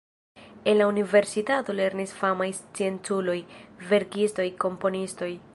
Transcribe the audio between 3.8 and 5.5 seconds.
verkistoj, komponistoj.